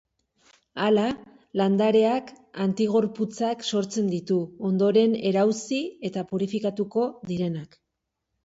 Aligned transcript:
Hala, 0.85 1.03
landareak 1.59 2.31
antigorputzak 2.65 3.61
sortzen 3.75 4.09
ditu, 4.15 4.39
ondoren 4.71 5.15
erauzi 5.33 5.83
eta 6.11 6.25
purifikatuko 6.33 7.09
direnak. 7.35 7.79